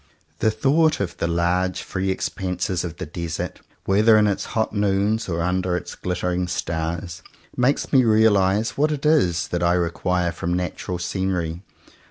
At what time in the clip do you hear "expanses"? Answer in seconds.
2.09-2.83